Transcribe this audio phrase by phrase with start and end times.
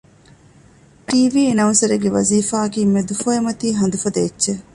[1.07, 4.61] ޓީވީ އެނައުންސަރެއްގެ ވަޒީފާއަކީ މެދުފޮއިމަތީ ހަނދު ފަދަ އެއްޗެއް